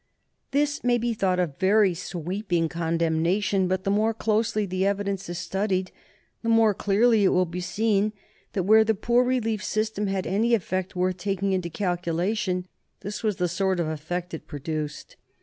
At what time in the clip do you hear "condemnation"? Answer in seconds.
2.69-3.67